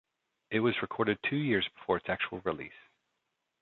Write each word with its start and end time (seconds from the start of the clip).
It 0.49 0.61
was 0.61 0.81
recorded 0.81 1.19
two 1.29 1.35
years 1.35 1.69
before 1.75 1.97
its 1.97 2.09
actual 2.09 2.39
release. 2.39 2.73